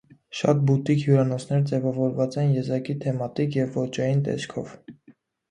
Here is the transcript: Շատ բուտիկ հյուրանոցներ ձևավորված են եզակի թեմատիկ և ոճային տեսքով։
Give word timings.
Շատ 0.37 0.61
բուտիկ 0.69 1.03
հյուրանոցներ 1.03 1.61
ձևավորված 1.71 2.39
են 2.45 2.49
եզակի 2.57 2.97
թեմատիկ 3.05 3.61
և 3.61 3.79
ոճային 3.83 4.27
տեսքով։ 4.31 4.75